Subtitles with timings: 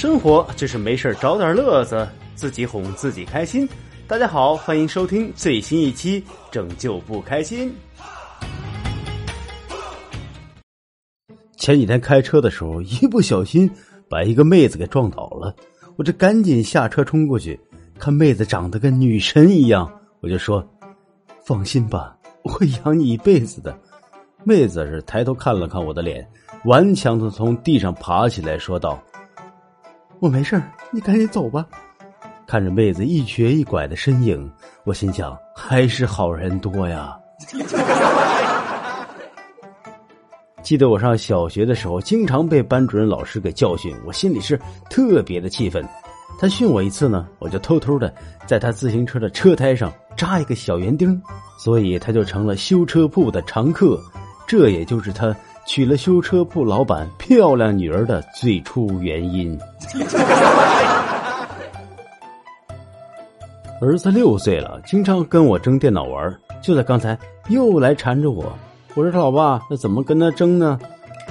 [0.00, 3.68] 生活就是没事找点乐子，自己哄自己开心。
[4.08, 7.70] 大家好，欢迎收听最新一期《拯救不开心》。
[11.58, 13.70] 前几天开车的时候，一不小心
[14.08, 15.54] 把一个妹子给撞倒了，
[15.96, 17.60] 我这赶紧下车冲过去，
[17.98, 19.86] 看妹子长得跟女神一样，
[20.22, 20.66] 我就说
[21.44, 23.78] ：“放心吧，我会养你一辈子的。”
[24.44, 26.26] 妹子是抬头看了看我的脸，
[26.64, 28.98] 顽强的从地上爬起来，说道
[30.20, 31.66] ：“我没事你赶紧走吧。”
[32.46, 34.50] 看着妹子一瘸一拐的身影，
[34.84, 37.16] 我心想：还是好人多呀。
[40.62, 45.84] 记得我上小学的时候，经常被班主任老师给教训，我心里是特别的气愤。
[46.38, 48.12] 他训我一次呢，我就偷偷的
[48.46, 51.20] 在他自行车的车胎上扎一个小圆钉，
[51.58, 54.00] 所以他就成了修车铺的常客。
[54.46, 55.34] 这也就是他
[55.72, 59.56] 娶了修车铺老板漂亮女儿的最初原因。
[63.80, 67.16] 儿子六岁了，经常跟我争电脑玩，就在刚才
[67.50, 68.52] 又来缠着我。
[68.96, 70.76] 我说：“老爸，那怎么跟他争呢？”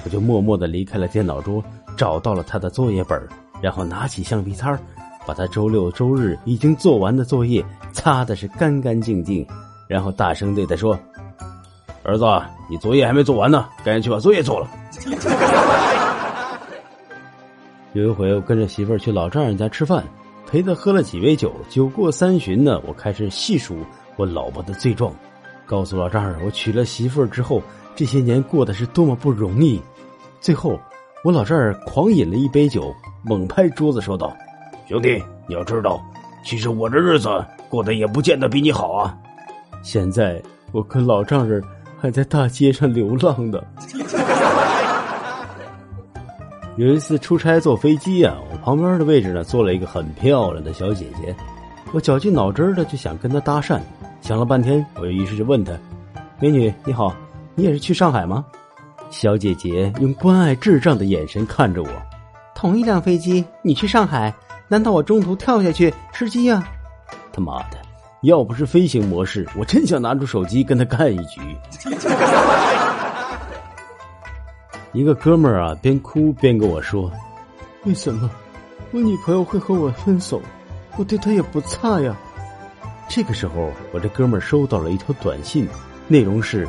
[0.06, 1.62] 我就默默的离开了电脑桌，
[1.98, 3.22] 找到了他的作业本，
[3.60, 4.80] 然后拿起橡皮擦，
[5.28, 7.62] 把他周六周日已经做完的作业
[7.92, 9.46] 擦的是干干净净，
[9.90, 10.98] 然后大声对他说。
[12.10, 12.26] 儿子，
[12.68, 14.68] 你作业还没做完呢，赶紧去把作业做了。
[17.94, 20.04] 有一回，我跟着媳妇儿去老丈人家吃饭，
[20.48, 21.54] 陪他喝了几杯酒。
[21.70, 23.78] 酒过三巡呢，我开始细数
[24.16, 25.14] 我老婆的罪状，
[25.66, 27.62] 告诉老丈人我娶了媳妇儿之后，
[27.96, 29.80] 这些年过得是多么不容易。
[30.40, 30.80] 最后，
[31.24, 32.92] 我老丈人狂饮了一杯酒，
[33.24, 34.36] 猛拍桌子说道
[34.90, 36.04] ：“兄弟，你要知道，
[36.44, 37.30] 其实我这日子
[37.70, 39.16] 过得也不见得比你好啊。
[39.82, 41.64] 现在我跟老丈人。”
[42.02, 43.64] 还在大街上流浪的。
[46.78, 51.36] 有一次出差坐飞机啊，我旁边的位置呢坐了一个很漂亮的小姐姐，
[51.92, 53.82] 我绞尽脑汁的就想跟她搭讪，
[54.22, 55.74] 想了半天，我于是就问她
[56.40, 57.14] ：“美女你好，
[57.54, 58.46] 你也是去上海吗？”
[59.12, 61.90] 小姐姐用关爱智障的眼神看着我
[62.56, 64.34] ：“同一辆飞机，你去上海，
[64.70, 66.64] 难道我中途跳下去吃鸡呀？”
[67.34, 67.79] 他妈的！
[68.22, 71.40] 要不是飞行模式，我真想拿出手机跟他干一局。
[74.92, 77.10] 一个哥们儿啊，边哭边跟我说
[77.86, 78.30] ：“为什么
[78.92, 80.42] 我女朋友会和我分手？
[80.98, 82.14] 我对她也不差呀。”
[83.08, 85.66] 这个时候，我这哥们儿收到了一条短信，
[86.08, 86.68] 内容是：“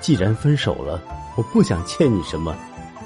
[0.00, 1.00] 既然分手了，
[1.36, 2.56] 我不想欠你什么。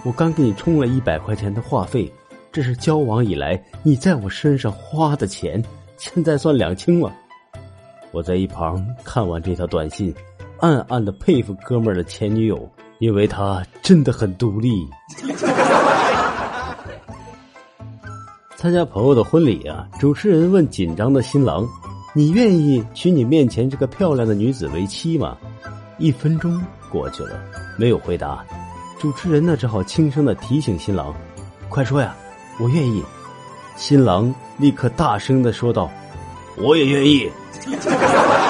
[0.04, 2.10] 我刚给你充了一百块钱的话费，
[2.50, 5.62] 这是交往以来你在我身上花的钱，
[5.98, 7.12] 现在算两清了。”
[8.10, 10.14] 我在一旁看完这条短信，
[10.60, 12.69] 暗暗的佩服哥们儿的前女友，
[13.00, 14.88] 因为她真的很独立。
[18.56, 21.68] 参加朋友的婚礼啊，主持人问紧张的新郎
[22.14, 25.36] ：“你愿意娶你面前这个漂亮的女子为妻吗？”
[25.98, 26.60] 一分钟
[26.91, 27.41] 过去了，
[27.76, 28.44] 没有回答。
[28.98, 31.14] 主持人呢，只好轻声的提醒新郎
[31.68, 32.16] ：“快说呀，
[32.58, 33.04] 我愿意。”
[33.76, 35.88] 新郎立刻大声的说道
[36.58, 37.30] ：“我也愿意。”
[37.66, 38.47] 哈哈哈哈。